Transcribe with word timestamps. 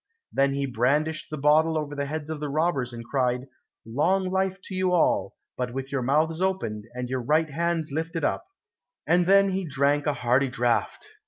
Then 0.33 0.53
he 0.53 0.65
brandished 0.65 1.29
the 1.29 1.37
bottle 1.37 1.77
over 1.77 1.93
the 1.93 2.07
heads 2.07 2.31
of 2.31 2.39
the 2.39 2.49
robbers, 2.49 2.91
and 2.91 3.05
cried, 3.05 3.45
"Long 3.85 4.31
life 4.31 4.59
to 4.63 4.73
you 4.73 4.93
all, 4.93 5.35
but 5.55 5.75
with 5.75 5.91
your 5.91 6.01
mouths 6.01 6.41
open 6.41 6.85
and 6.95 7.07
your 7.07 7.21
right 7.21 7.51
hands 7.51 7.91
lifted 7.91 8.23
up," 8.23 8.43
and 9.05 9.27
then 9.27 9.49
he 9.49 9.63
drank 9.63 10.07
a 10.07 10.13
hearty 10.13 10.47
draught. 10.49 11.07